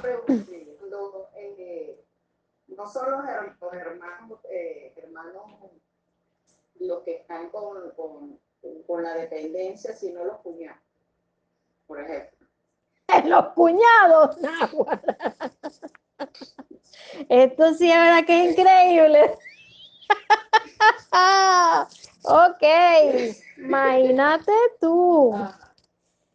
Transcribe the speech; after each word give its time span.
pregunta, 0.00 0.52
eh, 1.34 2.04
no 2.68 2.86
son 2.86 3.10
los, 3.10 3.20
hermanos, 3.72 4.38
eh, 4.50 4.92
hermanos 4.96 5.42
los 6.80 7.02
que 7.02 7.16
están 7.16 7.50
con, 7.50 7.90
con, 7.92 8.38
con 8.86 9.02
la 9.02 9.14
dependencia, 9.14 9.94
sino 9.94 10.24
los 10.24 10.38
cuñados, 10.38 10.80
por 11.86 12.00
ejemplo. 12.00 12.38
Los 13.24 13.46
cuñados, 13.54 14.36
Esto 17.28 17.74
sí 17.74 17.90
es 17.90 17.98
verdad 17.98 18.24
que 18.26 18.44
es 18.44 18.50
increíble. 18.50 19.38
ok, 22.24 22.62
imagínate 23.56 24.52
tú. 24.80 25.34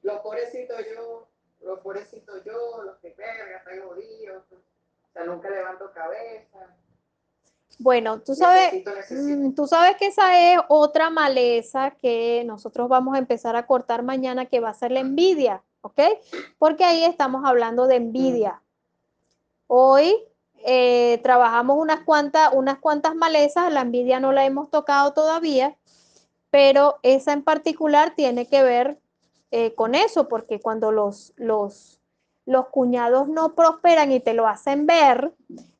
los 0.02 0.20
pobrecitos 0.22 0.78
yo, 0.96 1.28
los 1.62 1.80
pobrecitos 1.80 2.44
yo, 2.44 2.82
los 2.84 2.93
verga, 3.24 3.58
están 3.58 3.82
jodidos, 3.88 4.44
o 4.52 5.12
sea, 5.14 5.24
nunca 5.26 5.50
levanto 5.50 5.92
cabeza. 5.94 6.76
Bueno, 7.80 8.22
tú 8.22 8.36
sabes, 8.36 8.84
mm, 9.10 9.54
tú 9.54 9.66
sabes 9.68 9.98
que 9.98 10.08
esa 10.08 10.54
es 10.54 10.60
otra 10.70 11.10
maleza 11.10 11.92
que 11.92 12.44
nosotros 12.46 12.88
vamos 12.88 13.16
a 13.16 13.20
empezar 13.20 13.56
a 13.56 13.66
cortar 13.66 14.04
mañana, 14.04 14.46
que 14.46 14.60
va 14.60 14.70
a 14.70 14.76
ser 14.76 14.92
la 14.92 15.00
envidia, 15.00 15.64
¿ok? 15.82 16.00
Porque 16.60 16.84
ahí 16.84 17.04
estamos 17.04 17.44
hablando 17.46 17.88
de 17.88 17.96
envidia. 17.96 18.62
Hoy 19.68 20.16
eh, 20.66 21.20
trabajamos 21.24 21.78
unas 21.78 22.02
cuantas, 22.02 22.52
unas 22.54 22.78
cuantas 22.78 23.16
malezas, 23.16 23.74
la 23.74 23.82
envidia 23.82 24.20
no 24.20 24.32
la 24.32 24.46
hemos 24.46 24.70
tocado 24.70 25.14
todavía, 25.14 25.76
pero 26.52 27.00
esa 27.02 27.34
en 27.34 27.44
particular 27.44 28.14
tiene 28.16 28.48
que 28.48 28.62
ver 28.62 29.00
eh, 29.52 29.74
con 29.74 29.96
eso, 29.96 30.28
porque 30.28 30.60
cuando 30.60 30.92
los, 30.92 31.34
los, 31.36 32.00
los 32.46 32.68
cuñados 32.68 33.28
no 33.28 33.56
prosperan 33.56 34.12
y 34.12 34.20
te 34.20 34.34
lo 34.34 34.48
hacen 34.48 34.86
ver, 34.86 35.34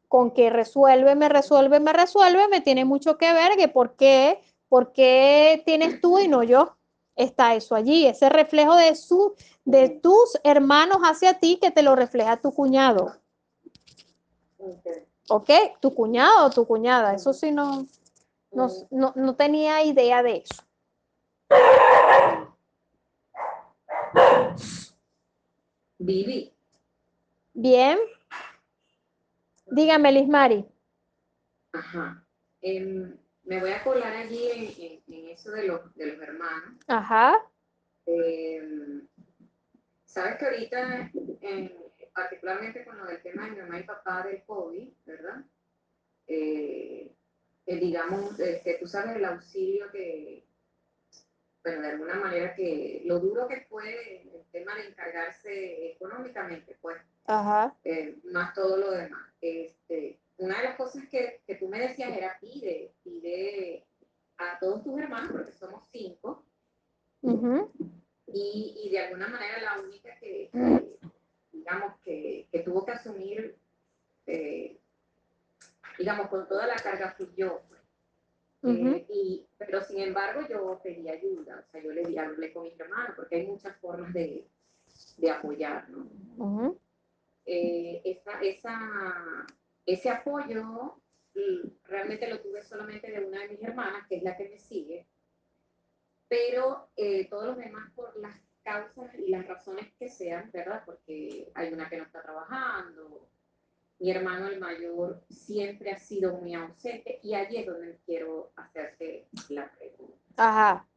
con 0.08 0.32
que 0.32 0.50
resuelve, 0.50 1.16
me 1.16 1.28
resuelve, 1.28 1.80
me 1.80 1.92
resuelve, 1.92 2.48
me 2.48 2.62
tiene 2.62 2.86
mucho 2.86 3.18
que 3.18 3.34
ver 3.34 3.58
que 3.58 3.68
por 3.68 3.96
qué, 3.96 4.40
por 4.70 4.94
qué 4.94 5.64
tienes 5.66 6.02
tú 6.02 6.20
y 6.20 6.28
no 6.28 6.44
yo. 6.44 6.78
Está 7.16 7.54
eso 7.56 7.76
allí, 7.76 8.08
ese 8.08 8.30
reflejo 8.30 8.76
de, 8.76 8.96
su, 8.96 9.36
de 9.66 9.90
tus 9.90 10.40
hermanos 10.44 10.98
hacia 11.04 11.40
ti 11.40 11.60
que 11.62 11.70
te 11.70 11.84
lo 11.84 11.96
refleja 11.96 12.42
tu 12.42 12.52
cuñado. 12.54 13.16
¿Ok? 15.30 15.50
Tu 15.80 15.94
cuñado 15.94 16.48
o 16.48 16.50
tu 16.50 16.66
cuñada. 16.66 17.14
Eso 17.14 17.34
sí 17.34 17.52
no, 17.52 17.88
no, 18.52 19.36
tenía 19.36 19.84
idea 19.84 20.22
de 20.24 20.44
eso. 20.46 20.64
Vivi. 25.98 26.53
Bien. 27.54 28.00
Dígame, 29.68 30.12
Lismari. 30.12 30.66
Ajá. 31.72 32.26
Em, 32.62 33.18
me 33.44 33.60
voy 33.60 33.72
a 33.72 33.84
colar 33.84 34.14
allí 34.14 34.50
en, 35.08 35.30
eso 35.30 35.52
de 35.52 35.68
los, 35.68 35.94
de 35.96 36.08
los, 36.08 36.22
hermanos. 36.22 36.80
Ajá. 36.88 37.36
Em, 38.06 39.08
Sabes 40.14 40.38
que 40.38 40.46
ahorita 40.46 41.12
en, 41.42 41.76
particularmente 42.14 42.86
con 42.86 43.00
lo 43.00 43.06
del 43.06 43.22
tema 43.24 43.46
de 43.46 43.52
mi 43.52 43.62
mamá 43.62 43.80
y 43.80 43.84
papá 43.84 44.22
del 44.22 44.44
COVID, 44.44 44.88
¿verdad? 45.06 45.44
Eh, 46.28 47.12
eh, 47.66 47.76
digamos, 47.78 48.40
este, 48.40 48.78
tú 48.80 48.88
sabes 48.88 49.16
el 49.16 49.26
auxilio 49.26 49.90
que, 49.92 50.46
bueno, 51.64 51.82
de 51.82 51.88
alguna 51.90 52.16
manera 52.16 52.54
que 52.56 53.02
lo 53.06 53.20
duro 53.20 53.48
que 53.48 53.62
fue 53.70 54.22
el 54.24 54.44
tema 54.52 54.76
de 54.76 54.88
encargarse 54.88 55.92
económicamente, 55.92 56.78
pues, 56.82 56.98
Ajá. 57.26 57.76
Eh, 57.84 58.18
más 58.26 58.54
todo 58.54 58.78
lo 58.78 58.92
demás. 58.92 59.32
Este, 59.40 60.20
una 60.38 60.58
de 60.58 60.64
las 60.64 60.76
cosas 60.76 61.08
que, 61.10 61.42
que, 61.48 61.56
tú 61.56 61.70
me 61.70 61.80
decías 61.80 62.12
era 62.16 62.38
pide, 62.40 62.94
pide 63.04 63.86
a 64.38 64.60
todos 64.60 64.84
tus 64.84 65.00
hermanos, 65.00 65.32
porque 65.32 65.54
somos 65.54 65.84
cinco, 65.92 66.44
y, 67.22 68.82
y, 68.84 68.90
de 68.90 69.00
alguna 69.00 69.30
manera 69.30 69.62
la 69.62 69.80
única 69.80 70.18
que 70.20 70.50
digamos, 71.64 71.94
que, 72.04 72.48
que 72.52 72.60
tuvo 72.60 72.86
que 72.86 72.92
asumir, 72.92 73.56
eh, 74.26 74.78
digamos, 75.98 76.28
con 76.28 76.48
toda 76.48 76.68
la 76.68 76.76
carga 76.76 77.14
fui 77.16 77.30
yo. 77.38 77.62
Pues. 77.70 77.80
Eh, 78.66 79.06
y, 79.10 79.46
pero 79.58 79.82
sin 79.82 80.00
embargo 80.00 80.48
yo 80.48 80.80
pedí 80.82 81.10
ayuda, 81.10 81.64
o 81.68 81.72
sea, 81.72 81.82
yo 81.82 81.92
le 81.92 82.04
di, 82.06 82.18
hablé 82.18 82.54
con 82.54 82.64
mi 82.64 82.74
hermano, 82.78 83.14
porque 83.16 83.36
hay 83.36 83.48
muchas 83.48 83.76
formas 83.78 84.14
de, 84.14 84.48
de 85.18 85.32
apoyar, 85.32 85.90
¿no? 85.90 86.08
Eh, 87.46 88.02
esa, 88.06 88.40
esa, 88.42 89.46
ese 89.86 90.10
apoyo 90.10 90.98
realmente 91.86 92.30
lo 92.30 92.40
tuve 92.42 92.62
solamente 92.62 93.12
de 93.12 93.26
una 93.26 93.42
de 93.42 93.50
mis 93.50 93.64
hermanas, 93.64 94.08
que 94.08 94.18
es 94.18 94.24
la 94.24 94.38
que 94.38 94.50
me 94.50 94.60
sigue, 94.60 95.08
pero 96.30 96.90
todos 97.30 97.48
los 97.48 97.58
demás 97.58 97.92
por 97.96 98.16
las 98.18 98.40
causas 98.64 99.14
y 99.16 99.30
las 99.30 99.46
razones 99.48 99.94
que 100.00 100.10
sean, 100.10 100.50
¿verdad? 100.52 100.84
Porque 100.86 101.52
hay 101.54 101.74
una 101.74 101.90
que 101.90 101.98
no 101.98 102.04
está 102.04 102.22
trabajando, 102.22 103.28
mi 104.00 104.12
hermano 104.12 104.48
el 104.48 104.60
mayor 104.60 105.24
siempre 105.30 105.92
ha 105.92 105.98
sido 105.98 106.34
muy 106.34 106.54
ausente 106.54 107.20
y 107.24 107.36
allí 107.36 107.58
es 107.58 107.66
donde 107.66 107.98
quiero 108.06 108.52
hacerte 108.56 109.28
la 109.50 109.72
pregunta. 109.72 110.18
Ajá. 110.38 110.88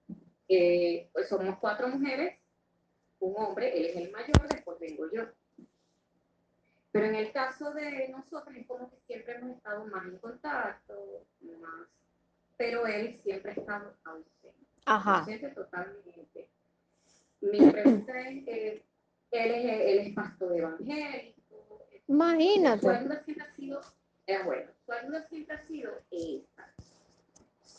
Eh, 0.49 1.09
pues 1.13 1.29
somos 1.29 1.59
cuatro 1.59 1.89
mujeres, 1.89 2.39
un 3.21 3.35
hombre, 3.37 3.77
él 3.79 3.87
es 3.87 3.97
el 3.97 4.11
mayor, 4.11 4.49
después 4.49 4.79
vengo 4.79 5.11
yo. 5.11 5.23
Pero 6.93 7.07
en 7.07 7.15
el 7.15 7.33
caso 7.33 7.73
de 7.73 8.09
nosotros 8.09 8.57
es 8.57 8.67
como 8.67 8.89
que 8.91 8.97
siempre 9.07 9.35
hemos 9.35 9.57
estado 9.57 9.85
más 9.87 10.07
en 10.07 10.19
contacto, 10.19 11.27
más, 11.61 11.89
pero 12.57 12.87
él 12.87 13.21
siempre 13.23 13.51
ha 13.51 13.55
estado 13.55 13.95
ausente. 14.05 14.55
Ajá. 14.87 15.19
Ausente 15.21 15.49
totalmente. 15.51 16.49
Mi 17.41 17.71
pregunta 17.71 18.21
es, 18.21 18.49
él, 18.49 18.83
es, 19.31 19.81
él 19.81 19.99
es 20.07 20.15
pastor 20.15 20.57
evangélico. 20.57 21.37
Imagínate. 22.09 22.81
Su 22.81 22.91
ayuda 22.91 23.23
siempre 23.25 23.45
ha 23.45 23.55
sido, 23.55 23.81
eh, 24.27 24.39
bueno, 24.45 24.71
su 24.85 24.93
ayuda 24.93 25.27
siempre 25.29 25.57
ha 25.57 25.67
sido 25.67 25.91
esta. 26.11 26.73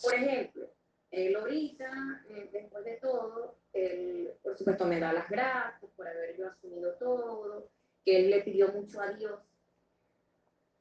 Por 0.02 0.14
ejemplo, 0.14 0.70
él 1.12 1.36
ahorita, 1.36 2.24
eh, 2.30 2.50
después 2.52 2.86
de 2.86 2.98
todo, 2.98 3.58
él, 3.74 4.34
por 4.44 4.58
supuesto, 4.58 4.86
me 4.86 5.00
da 5.00 5.14
las 5.14 5.30
gracias 5.30 5.92
por 5.96 6.08
haber 6.08 6.38
yo 6.38 6.48
asumido 6.48 6.94
todo, 6.96 7.70
que 8.04 8.20
él 8.20 8.30
le 8.30 8.42
pidió 8.42 8.70
mucho 8.70 9.02
a 9.02 9.12
Dios. 9.12 9.40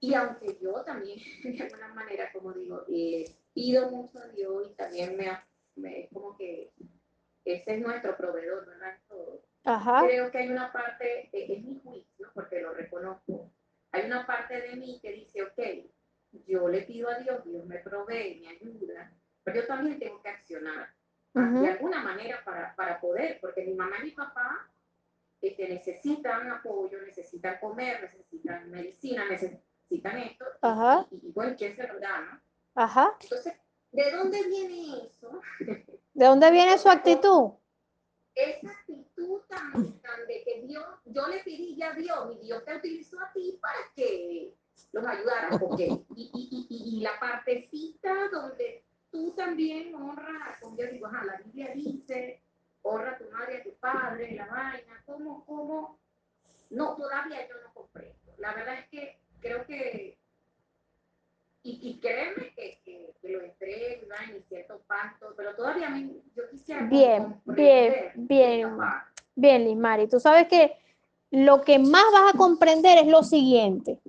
Y 0.01 0.15
aunque 0.15 0.59
yo 0.61 0.83
también, 0.85 1.19
de 1.45 1.63
alguna 1.63 1.95
manera, 1.95 2.31
como 2.33 2.53
digo, 2.53 2.85
le 2.89 3.25
pido 3.55 3.91
mucho 3.91 4.19
a 4.19 4.29
Dios 4.29 4.69
y 4.71 4.75
también 4.75 5.17
me, 5.17 5.31
me 5.77 6.01
es 6.01 6.11
como 6.13 6.37
que 6.37 6.73
ese 7.45 7.75
es 7.77 7.81
nuestro 7.81 8.17
proveedor, 8.17 8.67
¿verdad? 8.67 8.99
Todo. 9.09 9.43
Creo 10.07 10.31
que 10.31 10.39
hay 10.39 10.49
una 10.49 10.73
parte, 10.73 11.29
es 11.33 11.65
mi 11.65 11.81
juicio, 11.83 12.31
porque 12.35 12.61
lo 12.61 12.73
reconozco, 12.75 13.51
hay 13.93 14.07
una 14.07 14.27
parte 14.47 14.69
de 14.69 14.77
mí 14.77 14.99
que 15.01 15.13
dice, 15.13 15.43
ok, 15.43 15.59
yo 16.47 16.69
le 16.69 16.83
pido 16.83 17.09
a 17.09 17.19
Dios, 17.19 17.45
Dios 17.45 17.65
me 17.67 17.79
provee, 17.79 18.41
me 18.41 18.49
ayuda, 18.49 19.13
pero 19.43 19.61
yo 19.61 19.67
también 19.67 19.99
tengo 19.99 20.23
que 20.23 20.29
accionar 20.29 20.95
de 21.33 21.69
alguna 21.69 22.03
manera 22.03 22.43
para, 22.45 22.75
para, 22.75 22.99
poder, 22.99 23.39
porque 23.43 23.63
mi 23.63 23.75
mamá 23.75 23.97
y 24.01 24.05
mi 24.05 24.11
papá 24.13 24.71
este, 25.43 25.69
necesitan 25.69 26.51
apoyo, 26.51 27.03
necesitan 27.03 27.59
comer, 27.61 28.01
necesitan 28.03 28.71
medicina, 28.71 29.29
necesitan 29.29 30.19
esto, 30.19 30.47
Y, 31.11 31.33
bueno, 31.33 31.55
¿quién 31.59 31.77
se 31.77 31.87
lo 31.87 32.01
da, 32.01 32.21
no? 32.21 32.41
Ajá. 32.75 33.15
Entonces, 33.21 33.53
¿de 33.93 34.11
dónde 34.13 34.49
viene 34.49 35.07
eso? 35.07 35.43
¿De 36.15 36.25
dónde 36.25 36.51
viene 36.51 36.79
su 36.79 36.89
actitud? 36.89 37.51
Esa 38.35 38.71
actitud 38.71 39.43
de 39.75 39.96
que 40.61 40.67
Dios, 40.67 40.85
yo 41.05 41.27
le 41.27 41.43
pedí 41.43 41.77
ya 41.77 41.91
a 41.91 41.95
Dios, 41.95 42.37
y 42.37 42.47
Dios 42.47 42.65
te 42.65 42.77
utilizó 42.77 43.21
a 43.21 43.33
ti 43.33 43.59
para 43.61 43.79
que 43.95 44.55
los 44.93 45.05
ayudaras, 45.05 45.59
porque, 45.61 45.85
y, 45.85 46.31
y, 46.35 46.67
y, 46.69 46.99
y 46.99 47.01
la 47.01 47.19
partecita 47.19 48.29
donde 48.29 48.85
tú 49.11 49.33
también 49.33 49.95
honras, 49.95 50.59
como 50.61 50.77
yo 50.77 50.87
digo, 50.91 51.07
ajá, 51.07 51.25
la 51.25 51.37
Biblia 51.37 51.73
dice, 51.75 52.43
honra 52.83 53.13
a 53.13 53.19
tu 53.19 53.25
madre, 53.31 53.59
a 53.59 53.63
tu 53.63 53.75
padre, 53.75 54.35
la 54.35 54.47
vaina, 54.47 55.03
¿cómo, 55.05 55.45
cómo? 55.45 55.99
No, 56.71 56.97
todavía 56.97 57.47
yo 57.49 57.55
no 57.63 57.73
comprendo. 57.73 58.35
La 58.39 58.55
verdad 58.55 58.79
es 58.79 58.89
que 58.89 59.21
creo 59.41 59.67
que 59.67 60.19
y, 61.63 61.91
y 61.91 61.99
créeme 61.99 62.53
que, 62.55 62.81
que, 62.85 63.29
lo 63.29 63.41
entré 63.41 64.01
en 64.01 64.45
cierto 64.45 64.81
pacto, 64.87 65.35
pero 65.37 65.55
todavía 65.57 65.89
a 65.89 65.91
mí, 65.91 66.23
yo 66.37 66.49
quisiera. 66.49 66.83
Bien, 66.83 67.41
bien, 67.45 68.13
bien. 68.15 68.27
Bien, 68.29 68.79
Lismari. 69.37 70.09
Tú 70.09 70.19
sabes 70.19 70.49
que 70.49 70.77
lo 71.31 71.63
que 71.63 71.79
más 71.79 72.05
vas 72.13 72.35
a 72.35 72.37
comprender 72.37 72.99
es 72.99 73.07
lo 73.07 73.23
siguiente. 73.23 74.01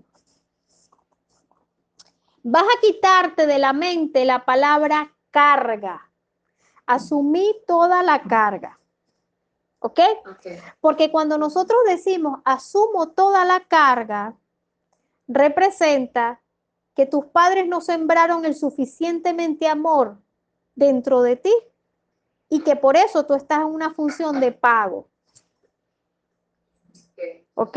Vas 2.43 2.63
a 2.63 2.81
quitarte 2.81 3.45
de 3.45 3.59
la 3.59 3.73
mente 3.73 4.25
la 4.25 4.45
palabra 4.45 5.13
carga. 5.31 6.09
Asumí 6.85 7.53
toda 7.67 8.03
la 8.03 8.21
carga. 8.23 8.79
¿Ok? 9.79 9.99
Porque 10.79 11.11
cuando 11.11 11.37
nosotros 11.37 11.77
decimos 11.85 12.39
asumo 12.45 13.09
toda 13.09 13.45
la 13.45 13.59
carga, 13.59 14.35
representa 15.27 16.41
que 16.95 17.05
tus 17.05 17.25
padres 17.25 17.67
no 17.67 17.81
sembraron 17.81 18.45
el 18.45 18.55
suficientemente 18.55 19.67
amor 19.67 20.17
dentro 20.73 21.21
de 21.21 21.35
ti 21.35 21.53
y 22.49 22.61
que 22.61 22.75
por 22.75 22.97
eso 22.97 23.25
tú 23.25 23.33
estás 23.33 23.59
en 23.59 23.65
una 23.65 23.93
función 23.93 24.39
de 24.39 24.51
pago. 24.51 25.09
¿Ok? 27.59 27.75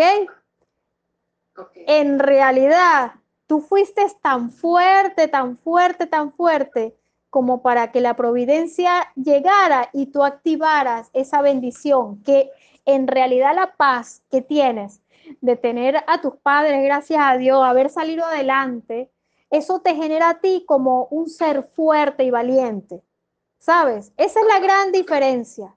En 1.87 2.19
realidad, 2.19 3.13
tú 3.47 3.63
fuiste 3.63 4.05
tan 4.21 4.51
fuerte, 4.51 5.27
tan 5.27 5.57
fuerte, 5.57 6.07
tan 6.07 6.35
fuerte 6.35 6.95
como 7.31 7.63
para 7.63 7.91
que 7.91 8.03
la 8.03 8.15
providencia 8.15 9.11
llegara 9.17 9.89
y 9.95 10.07
tú 10.07 10.23
activaras 10.23 11.09
esa 11.15 11.41
bendición, 11.41 12.23
que 12.25 12.51
en 12.85 13.07
realidad 13.07 13.55
la 13.55 13.75
paz 13.75 14.23
que 14.31 14.43
tienes 14.43 15.01
de 15.41 15.57
tener 15.57 16.05
a 16.07 16.21
tus 16.21 16.37
padres, 16.37 16.85
gracias 16.85 17.21
a 17.23 17.39
Dios, 17.39 17.65
haber 17.65 17.89
salido 17.89 18.27
adelante, 18.27 19.11
eso 19.49 19.81
te 19.81 19.95
genera 19.95 20.29
a 20.29 20.41
ti 20.41 20.65
como 20.69 21.07
un 21.07 21.31
ser 21.31 21.63
fuerte 21.75 22.25
y 22.25 22.31
valiente. 22.31 23.03
¿Sabes? 23.59 24.13
Esa 24.19 24.41
es 24.41 24.47
la 24.47 24.61
gran 24.61 24.93
diferencia. 24.93 25.75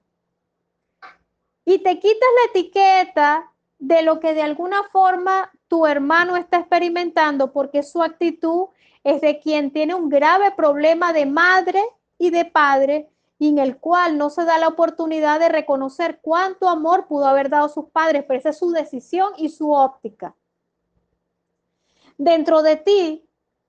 Y 1.64 1.78
te 1.78 1.98
quitas 1.98 2.28
la 2.36 2.50
etiqueta 2.50 3.50
de 3.78 4.02
lo 4.02 4.20
que 4.20 4.34
de 4.34 4.42
alguna 4.42 4.82
forma 4.84 5.50
tu 5.68 5.86
hermano 5.86 6.36
está 6.36 6.58
experimentando 6.58 7.52
porque 7.52 7.82
su 7.82 8.02
actitud 8.02 8.68
es 9.02 9.20
de 9.20 9.40
quien 9.40 9.70
tiene 9.72 9.94
un 9.94 10.08
grave 10.08 10.52
problema 10.52 11.12
de 11.12 11.26
madre 11.26 11.82
y 12.18 12.30
de 12.30 12.44
padre 12.44 13.10
y 13.38 13.48
en 13.48 13.58
el 13.58 13.78
cual 13.78 14.16
no 14.16 14.30
se 14.30 14.44
da 14.44 14.58
la 14.58 14.68
oportunidad 14.68 15.40
de 15.40 15.48
reconocer 15.48 16.20
cuánto 16.22 16.68
amor 16.68 17.06
pudo 17.06 17.26
haber 17.26 17.50
dado 17.50 17.68
sus 17.68 17.86
padres, 17.90 18.24
pero 18.26 18.38
esa 18.38 18.50
es 18.50 18.58
su 18.58 18.70
decisión 18.70 19.32
y 19.36 19.48
su 19.48 19.72
óptica. 19.72 20.34
Dentro 22.16 22.62
de 22.62 22.76
ti, 22.76 23.28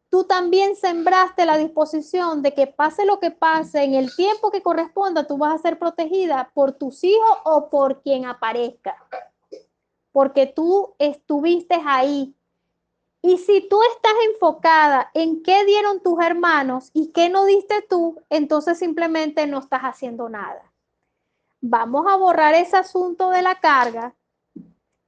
tú 0.09 0.23
también 0.25 0.75
sembraste 0.75 1.45
la 1.45 1.57
disposición 1.57 2.41
de 2.41 2.53
que 2.53 2.67
pase 2.67 3.05
lo 3.05 3.19
que 3.19 3.31
pase, 3.31 3.83
en 3.83 3.95
el 3.95 4.15
tiempo 4.15 4.51
que 4.51 4.61
corresponda, 4.61 5.25
tú 5.25 5.37
vas 5.37 5.55
a 5.55 5.61
ser 5.61 5.79
protegida 5.79 6.51
por 6.53 6.73
tus 6.73 7.03
hijos 7.03 7.37
o 7.43 7.69
por 7.69 8.01
quien 8.01 8.25
aparezca, 8.25 8.95
porque 10.15 10.47
tú 10.47 10.95
estuviste 10.97 11.75
ahí 11.85 12.33
y 13.21 13.38
si 13.38 13.67
tú 13.67 13.77
estás 13.94 14.13
enfocada 14.31 15.12
en 15.13 15.44
qué 15.44 15.65
dieron 15.65 16.01
tus 16.01 16.23
hermanos 16.23 16.89
y 16.94 17.12
qué 17.12 17.29
no 17.29 17.44
diste 17.44 17.81
tú, 17.81 18.21
entonces 18.29 18.79
simplemente 18.79 19.45
no 19.45 19.59
estás 19.59 19.81
haciendo 19.81 20.29
nada. 20.29 20.71
Vamos 21.59 22.06
a 22.07 22.15
borrar 22.15 22.53
ese 22.53 22.77
asunto 22.77 23.29
de 23.29 23.41
la 23.41 23.56
carga 23.56 24.15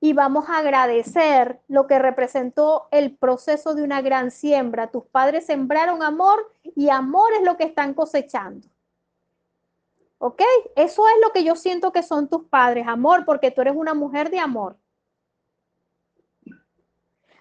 y 0.01 0.11
vamos 0.11 0.49
a 0.49 0.57
agradecer 0.57 1.61
lo 1.69 1.87
que 1.87 1.99
representó 1.99 2.89
el 2.91 3.15
proceso 3.15 3.75
de 3.75 3.83
una 3.83 4.01
gran 4.01 4.29
siembra. 4.29 4.91
Tus 4.91 5.05
padres 5.05 5.45
sembraron 5.45 6.03
amor 6.03 6.51
y 6.75 6.89
amor 6.89 7.31
es 7.39 7.45
lo 7.45 7.55
que 7.55 7.63
están 7.63 7.93
cosechando. 7.93 8.67
¿Ok? 10.17 10.41
Eso 10.75 11.07
es 11.07 11.13
lo 11.23 11.31
que 11.31 11.45
yo 11.45 11.55
siento 11.55 11.93
que 11.93 12.03
son 12.03 12.27
tus 12.27 12.43
padres, 12.49 12.87
amor, 12.89 13.23
porque 13.23 13.51
tú 13.51 13.61
eres 13.61 13.75
una 13.77 13.93
mujer 13.93 14.29
de 14.31 14.39
amor. 14.39 14.75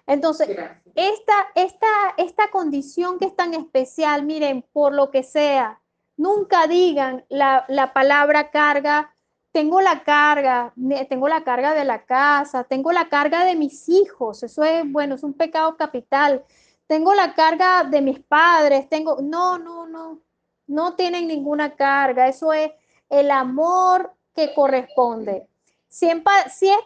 Entonces, 0.07 0.49
esta, 0.95 1.33
esta, 1.53 1.87
esta 2.15 2.49
condición 2.49 3.19
que 3.19 3.25
es 3.25 3.35
tan 3.35 3.53
especial, 3.53 4.23
miren, 4.23 4.63
por 4.71 4.93
lo 4.93 5.11
que 5.11 5.21
sea, 5.21 5.81
nunca 6.15 6.65
digan 6.67 7.25
la, 7.29 7.65
la 7.67 7.93
palabra 7.93 8.49
carga, 8.49 9.13
tengo 9.51 9.81
la 9.81 10.03
carga, 10.03 10.73
tengo 11.09 11.27
la 11.27 11.43
carga 11.43 11.73
de 11.73 11.83
la 11.83 12.05
casa, 12.05 12.63
tengo 12.63 12.91
la 12.91 13.09
carga 13.09 13.43
de 13.43 13.55
mis 13.55 13.89
hijos, 13.89 14.43
eso 14.43 14.63
es, 14.63 14.89
bueno, 14.89 15.15
es 15.15 15.23
un 15.23 15.33
pecado 15.33 15.75
capital, 15.75 16.45
tengo 16.87 17.13
la 17.13 17.33
carga 17.33 17.83
de 17.83 18.01
mis 18.01 18.19
padres, 18.19 18.87
tengo, 18.87 19.17
no, 19.21 19.57
no, 19.57 19.87
no, 19.87 20.21
no 20.67 20.95
tienen 20.95 21.27
ninguna 21.27 21.75
carga, 21.75 22.27
eso 22.27 22.53
es 22.53 22.71
el 23.09 23.29
amor 23.29 24.13
que 24.33 24.53
corresponde. 24.53 25.47
Si, 25.89 26.09
es 26.09 26.21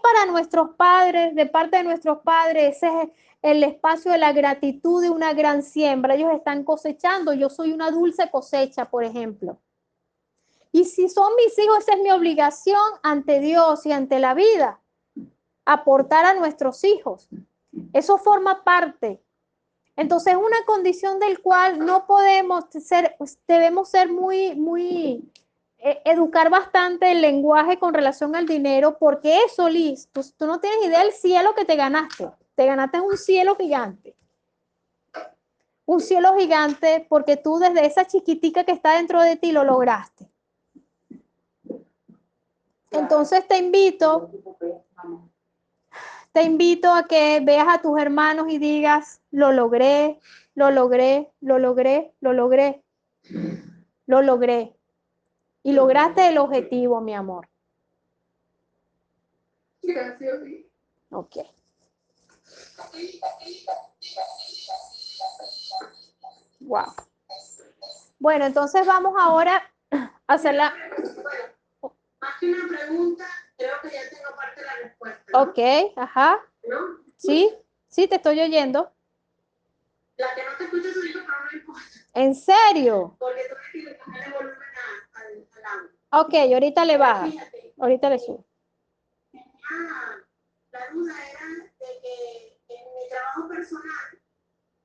para 0.01 0.25
nuestros 0.31 0.75
padres, 0.75 1.35
de 1.35 1.45
parte 1.45 1.77
de 1.77 1.83
nuestros 1.83 2.19
padres, 2.19 2.77
ese 2.77 2.87
es 2.87 3.09
el 3.41 3.63
espacio 3.63 4.11
de 4.11 4.17
la 4.17 4.31
gratitud 4.31 5.01
de 5.01 5.09
una 5.09 5.33
gran 5.33 5.63
siembra. 5.63 6.15
Ellos 6.15 6.31
están 6.33 6.63
cosechando. 6.63 7.33
Yo 7.33 7.49
soy 7.49 7.73
una 7.73 7.91
dulce 7.91 8.29
cosecha, 8.29 8.89
por 8.89 9.03
ejemplo. 9.03 9.59
Y 10.71 10.85
si 10.85 11.09
son 11.09 11.35
mis 11.35 11.57
hijos, 11.57 11.79
esa 11.79 11.93
es 11.93 12.01
mi 12.01 12.11
obligación 12.11 12.79
ante 13.03 13.39
Dios 13.39 13.85
y 13.85 13.91
ante 13.91 14.19
la 14.19 14.33
vida, 14.33 14.79
aportar 15.65 16.25
a 16.25 16.33
nuestros 16.33 16.83
hijos. 16.83 17.27
Eso 17.93 18.17
forma 18.17 18.63
parte. 18.63 19.21
Entonces, 19.97 20.35
una 20.35 20.63
condición 20.65 21.19
del 21.19 21.41
cual 21.41 21.85
no 21.85 22.07
podemos 22.07 22.65
ser, 22.69 23.17
debemos 23.47 23.89
ser 23.89 24.09
muy, 24.09 24.55
muy 24.55 25.29
eh, 25.83 26.01
educar 26.05 26.49
bastante 26.51 27.11
el 27.11 27.21
lenguaje 27.21 27.79
con 27.79 27.93
relación 27.93 28.35
al 28.35 28.45
dinero, 28.45 28.97
porque 28.99 29.39
eso, 29.45 29.67
Liz, 29.67 30.09
tú, 30.11 30.21
tú 30.37 30.45
no 30.45 30.59
tienes 30.59 30.85
idea 30.85 31.03
del 31.03 31.11
cielo 31.11 31.55
que 31.55 31.65
te 31.65 31.75
ganaste. 31.75 32.29
Te 32.53 32.65
ganaste 32.65 33.01
un 33.01 33.17
cielo 33.17 33.55
gigante. 33.55 34.15
Un 35.85 35.99
cielo 35.99 36.35
gigante 36.37 37.05
porque 37.09 37.35
tú 37.35 37.57
desde 37.57 37.85
esa 37.85 38.05
chiquitica 38.05 38.63
que 38.63 38.73
está 38.73 38.95
dentro 38.95 39.21
de 39.21 39.37
ti 39.37 39.51
lo 39.51 39.63
lograste. 39.63 40.29
Entonces 42.91 43.47
te 43.47 43.57
invito, 43.57 44.29
te 46.31 46.43
invito 46.43 46.93
a 46.93 47.07
que 47.07 47.39
veas 47.41 47.67
a 47.69 47.81
tus 47.81 47.99
hermanos 47.99 48.47
y 48.49 48.57
digas, 48.57 49.21
lo 49.31 49.51
logré, 49.51 50.19
lo 50.53 50.69
logré, 50.69 51.31
lo 51.39 51.57
logré, 51.57 52.13
lo 52.19 52.33
logré, 52.33 52.83
lo 54.05 54.21
logré. 54.21 54.75
Y 55.63 55.73
lograste 55.73 56.27
el 56.27 56.37
objetivo, 56.37 57.01
mi 57.01 57.13
amor. 57.13 57.47
Gracias. 59.81 60.39
Ok. 61.11 61.37
Wow. 66.61 66.93
Bueno, 68.19 68.45
entonces 68.45 68.85
vamos 68.85 69.13
ahora 69.19 69.71
a 69.91 70.11
hacer 70.27 70.55
la... 70.55 70.73
Más 72.19 72.39
que 72.39 72.51
una 72.51 72.67
pregunta, 72.67 73.25
creo 73.57 73.81
que 73.81 73.89
ya 73.89 74.09
tengo 74.09 74.35
parte 74.35 74.61
de 74.61 74.67
la 74.67 74.75
respuesta. 74.83 75.41
Ok, 75.41 75.59
ajá. 75.97 76.39
¿No? 76.67 76.77
Sí, 77.17 77.51
sí, 77.87 78.07
te 78.07 78.15
estoy 78.15 78.39
oyendo. 78.39 78.91
La 80.17 80.35
que 80.35 80.43
no 80.43 80.55
te 80.55 80.63
escucha 80.65 80.93
soy 80.93 81.13
yo, 81.13 81.19
pero 81.25 81.37
no 81.51 81.57
importa. 81.57 81.81
¿En 82.13 82.35
serio? 82.35 83.15
Porque 83.17 83.41
tú 83.49 83.55
Ok, 86.13 86.33
ahorita 86.33 86.83
le 86.83 86.97
baja. 86.97 87.27
Ahorita 87.79 88.09
le 88.09 88.19
subo. 88.19 88.45
La 90.71 90.89
duda 90.91 91.13
era 91.29 91.45
de 91.79 92.01
que 92.01 92.59
en 92.67 92.83
mi 92.93 93.09
trabajo 93.09 93.47
personal, 93.47 94.21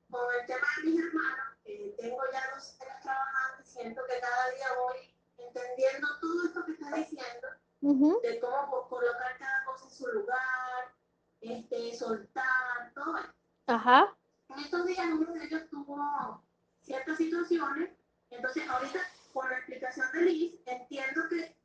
con 0.09 0.21
el 0.39 0.45
tema 0.47 0.67
de 0.77 0.89
mis 0.89 0.99
hermanos, 0.99 1.57
que 1.65 1.95
tengo 1.99 2.21
ya 2.31 2.43
dos 2.55 2.77
años 2.79 3.01
trabajando 3.01 3.61
y 3.61 3.65
siento 3.65 4.01
que 4.07 4.19
cada 4.21 4.51
día 4.51 4.67
voy 4.79 5.15
entendiendo 5.37 6.07
todo 6.21 6.45
esto 6.45 6.65
que 6.65 6.71
estás 6.71 6.95
diciendo, 6.95 7.47
de 8.21 8.39
cómo 8.39 8.87
colocar 8.87 9.37
cada 9.37 9.65
cosa 9.65 9.85
en 9.85 9.91
su 9.91 10.07
lugar, 10.07 10.95
este, 11.41 11.95
soltar, 11.95 12.93
todo 12.95 13.17
Ajá. 13.67 14.17
En 14.49 14.59
estos 14.59 14.85
días 14.85 15.07
uno 15.11 15.33
de 15.33 15.45
ellos 15.45 15.69
tuvo 15.69 16.41
ciertas 16.81 17.17
situaciones, 17.17 17.91
entonces 18.29 18.67
ahorita 18.69 18.99
por 19.37 19.51
la 19.51 19.57
explicación 19.59 20.11
de 20.13 20.21
Liz, 20.21 20.59
entiendo 20.65 21.29
que 21.29 21.55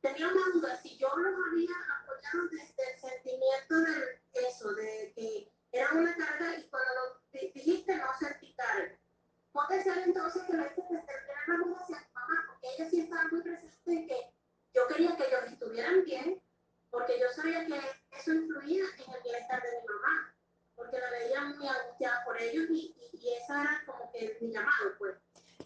tenía 0.00 0.26
una 0.26 0.52
duda 0.52 0.76
si 0.82 0.98
yo 0.98 1.06
los 1.16 1.32
había 1.46 1.70
apoyado 2.02 2.48
desde 2.48 2.92
el 2.92 2.98
sentimiento 2.98 3.74
de 3.78 4.48
eso, 4.48 4.74
de 4.74 5.12
que 5.14 5.52
era 5.70 5.92
una 5.92 6.12
carga 6.16 6.58
y 6.58 6.68
cuando 6.70 6.90
lo 6.92 7.40
dijiste 7.40 7.96
no 7.96 8.06
sentí 8.18 8.52
carga. 8.56 8.98
Puede 9.52 9.84
ser 9.84 9.98
entonces 9.98 10.42
que 10.42 10.54
lo 10.54 10.66
hice 10.66 10.82
desde 10.90 10.96
el 10.96 11.70
la 11.70 11.76
hacia 11.76 11.98
mi 12.00 12.14
mamá, 12.14 12.46
porque 12.48 12.68
ella 12.74 12.90
sí 12.90 13.00
estaba 13.02 13.28
muy 13.28 13.42
presente 13.42 13.78
en 13.86 14.08
que 14.08 14.34
yo 14.74 14.88
quería 14.88 15.16
que 15.16 15.26
ellos 15.28 15.52
estuvieran 15.52 16.04
bien, 16.04 16.42
porque 16.90 17.20
yo 17.20 17.28
sabía 17.28 17.64
que 17.64 17.80
eso 18.10 18.32
influía 18.32 18.86
en 19.06 19.14
el 19.14 19.22
bienestar 19.22 19.62
de 19.62 19.70
mi 19.70 19.86
mamá, 19.86 20.34
porque 20.74 20.98
la 20.98 21.10
veía 21.10 21.44
muy 21.44 21.68
angustiada 21.68 22.24
por 22.24 22.42
ellos 22.42 22.64
y, 22.70 22.92
y, 22.98 23.18
y 23.18 23.34
esa 23.34 23.62
era 23.62 23.82
como 23.86 24.10
que 24.10 24.36
mi 24.40 24.50
llamado, 24.50 24.98
pues. 24.98 25.14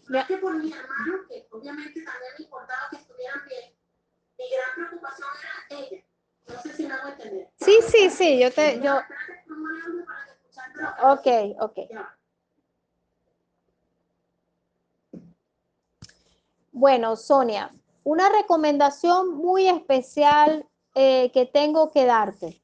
No 0.09 0.25
que 0.25 0.37
por 0.37 0.55
mi 0.55 0.73
hermano, 0.73 1.27
obviamente 1.59 2.03
también 2.03 2.31
me 2.37 2.43
importaba 2.45 2.87
que 2.89 2.97
estuvieran 2.97 3.39
bien, 3.47 3.73
mi 4.37 4.45
gran 4.49 4.75
preocupación 4.75 5.27
era 5.43 5.81
ella. 5.81 6.03
No 6.47 6.61
sé 6.61 6.73
si 6.73 6.87
me 6.87 6.93
hago 6.93 7.09
entender. 7.09 7.51
Sí, 7.59 7.77
sí, 7.87 8.09
sí, 8.09 8.39
yo 8.39 8.51
te... 8.51 8.81
Yo... 8.81 8.99
Ok, 11.03 11.27
ok. 11.59 11.77
Bueno, 16.71 17.15
Sonia, 17.15 17.73
una 18.03 18.29
recomendación 18.29 19.35
muy 19.35 19.67
especial 19.67 20.65
eh, 20.95 21.29
que 21.33 21.45
tengo 21.45 21.91
que 21.91 22.05
darte. 22.05 22.61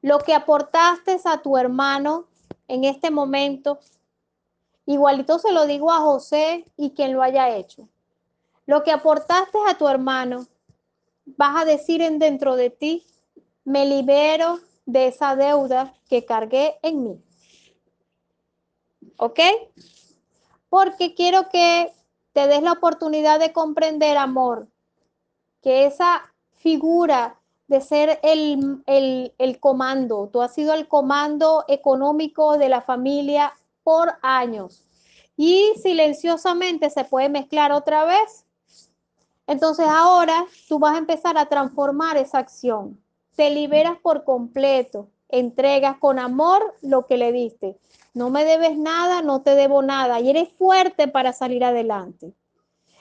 Lo 0.00 0.20
que 0.20 0.34
aportaste 0.34 1.18
a 1.24 1.42
tu 1.42 1.56
hermano 1.56 2.28
en 2.68 2.84
este 2.84 3.10
momento, 3.10 3.80
igualito 4.86 5.38
se 5.38 5.52
lo 5.52 5.66
digo 5.66 5.90
a 5.90 5.98
José 5.98 6.64
y 6.76 6.90
quien 6.90 7.12
lo 7.12 7.22
haya 7.22 7.56
hecho. 7.56 7.88
Lo 8.66 8.82
que 8.82 8.92
aportaste 8.92 9.58
a 9.68 9.76
tu 9.76 9.88
hermano, 9.88 10.46
vas 11.26 11.62
a 11.62 11.64
decir 11.64 12.00
en 12.02 12.18
dentro 12.18 12.56
de 12.56 12.70
ti, 12.70 13.06
me 13.64 13.86
libero 13.86 14.60
de 14.86 15.08
esa 15.08 15.36
deuda 15.36 15.94
que 16.08 16.24
cargué 16.24 16.78
en 16.82 17.02
mí. 17.02 17.24
¿Ok? 19.16 19.40
Porque 20.68 21.14
quiero 21.14 21.48
que 21.48 21.92
te 22.32 22.46
des 22.46 22.62
la 22.62 22.72
oportunidad 22.72 23.38
de 23.38 23.52
comprender, 23.52 24.16
amor, 24.16 24.68
que 25.62 25.86
esa 25.86 26.32
figura 26.56 27.40
de 27.68 27.80
ser 27.80 28.20
el, 28.22 28.82
el, 28.86 29.60
comando, 29.60 30.28
tú 30.32 30.42
has 30.42 30.52
sido 30.52 30.74
el 30.74 30.86
comando 30.88 31.64
económico 31.68 32.58
de 32.58 32.68
la 32.68 32.82
familia 32.82 33.54
por 33.84 34.14
años 34.22 34.84
y 35.36 35.74
silenciosamente 35.80 36.90
se 36.90 37.04
puede 37.04 37.28
mezclar 37.28 37.72
otra 37.72 38.04
vez. 38.04 38.44
Entonces 39.46 39.86
ahora 39.88 40.46
tú 40.68 40.78
vas 40.78 40.94
a 40.94 40.98
empezar 40.98 41.36
a 41.36 41.46
transformar 41.46 42.16
esa 42.16 42.38
acción. 42.38 43.00
Te 43.36 43.50
liberas 43.50 43.98
por 44.00 44.24
completo, 44.24 45.10
entregas 45.28 45.98
con 45.98 46.18
amor 46.18 46.74
lo 46.82 47.06
que 47.06 47.16
le 47.16 47.30
diste. 47.30 47.76
No 48.14 48.30
me 48.30 48.44
debes 48.44 48.76
nada, 48.78 49.22
no 49.22 49.42
te 49.42 49.54
debo 49.54 49.82
nada 49.82 50.20
y 50.20 50.30
eres 50.30 50.48
fuerte 50.56 51.08
para 51.08 51.32
salir 51.32 51.64
adelante. 51.64 52.32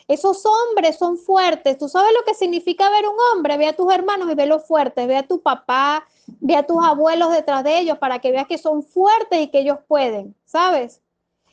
Esos 0.08 0.46
hombres 0.46 0.98
son 0.98 1.18
fuertes. 1.18 1.78
¿Tú 1.78 1.88
sabes 1.88 2.12
lo 2.14 2.24
que 2.26 2.34
significa 2.34 2.90
ver 2.90 3.08
un 3.08 3.16
hombre? 3.32 3.58
Ve 3.58 3.68
a 3.68 3.76
tus 3.76 3.92
hermanos 3.94 4.30
y 4.32 4.36
ve 4.36 4.46
los 4.46 4.66
fuertes. 4.66 5.08
Ve 5.08 5.18
a 5.18 5.28
tu 5.28 5.42
papá, 5.42 6.06
ve 6.40 6.56
a 6.56 6.66
tus 6.66 6.84
abuelos 6.84 7.32
detrás 7.32 7.64
de 7.64 7.80
ellos 7.80 7.98
para 7.98 8.20
que 8.20 8.32
veas 8.32 8.48
que 8.48 8.58
son 8.58 8.84
fuertes 8.84 9.40
y 9.40 9.48
que 9.48 9.60
ellos 9.60 9.80
pueden, 9.88 10.36
¿sabes? 10.46 11.02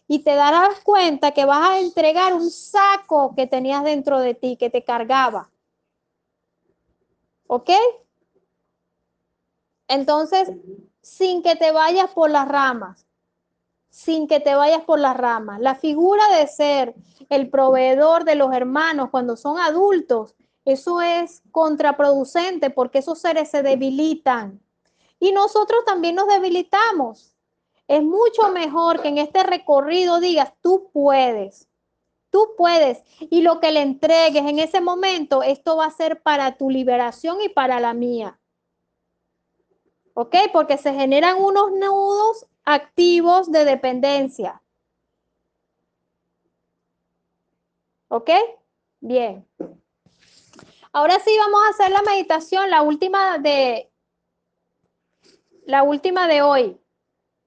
Y 0.09 0.21
te 0.21 0.35
darás 0.35 0.80
cuenta 0.80 1.30
que 1.30 1.45
vas 1.45 1.69
a 1.69 1.78
entregar 1.78 2.35
un 2.35 2.50
saco 2.50 3.35
que 3.37 3.47
tenías 3.47 3.85
dentro 3.85 4.19
de 4.19 4.35
ti, 4.35 4.57
que 4.57 4.69
te 4.69 4.83
cargaba. 4.83 5.50
¿Ok? 7.47 7.71
Entonces, 9.87 10.50
sin 11.02 11.42
que 11.42 11.57
te 11.57 11.73
vayas 11.73 12.11
por 12.11 12.30
las 12.30 12.47
ramas, 12.49 13.07
sin 13.91 14.29
que 14.29 14.41
te 14.41 14.55
vayas 14.55 14.83
por 14.85 14.99
las 14.99 15.17
ramas. 15.17 15.61
La 15.61 15.75
figura 15.75 16.23
de 16.39 16.47
ser 16.47 16.95
el 17.29 17.51
proveedor 17.51 18.25
de 18.25 18.37
los 18.37 18.53
hermanos 18.55 19.11
cuando 19.11 19.37
son 19.37 19.59
adultos, 19.59 20.35
eso 20.65 21.01
es 21.01 21.43
contraproducente 21.51 22.71
porque 22.71 22.99
esos 22.99 23.21
seres 23.21 23.51
se 23.51 23.63
debilitan. 23.63 24.61
Y 25.19 25.33
nosotros 25.33 25.85
también 25.85 26.15
nos 26.15 26.29
debilitamos. 26.29 27.37
Es 27.89 28.03
mucho 28.03 28.51
mejor 28.53 29.03
que 29.03 29.09
en 29.09 29.19
este 29.19 29.43
recorrido 29.43 30.21
digas, 30.21 30.53
tú 30.63 30.91
puedes, 30.93 31.69
tú 32.31 32.55
puedes. 32.57 33.03
Y 33.19 33.43
lo 33.43 33.61
que 33.61 33.73
le 33.73 33.83
entregues 33.83 34.45
en 34.47 34.61
ese 34.61 34.81
momento, 34.81 35.43
esto 35.43 35.77
va 35.77 35.87
a 35.87 35.91
ser 35.91 36.23
para 36.23 36.57
tu 36.57 36.71
liberación 36.71 37.43
y 37.43 37.49
para 37.49 37.81
la 37.81 37.93
mía. 37.93 38.39
¿Ok? 40.15 40.37
Porque 40.53 40.79
se 40.79 40.95
generan 40.95 41.43
unos 41.43 41.73
nudos 41.73 42.47
activos 42.75 43.50
de 43.50 43.65
dependencia. 43.65 44.62
¿Ok? 48.09 48.31
Bien. 49.00 49.47
Ahora 50.93 51.19
sí 51.21 51.31
vamos 51.39 51.61
a 51.65 51.71
hacer 51.71 51.91
la 51.91 52.03
meditación, 52.03 52.71
la 52.71 52.83
última 52.83 53.39
de 53.39 53.91
la 55.65 55.85
última 55.85 56.27
de 56.27 56.43
hoy. 56.43 56.81